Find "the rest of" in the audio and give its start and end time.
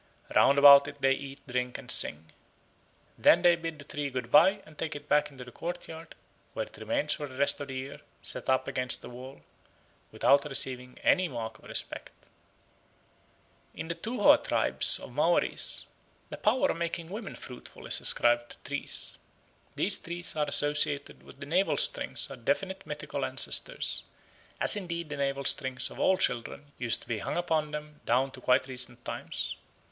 7.27-7.67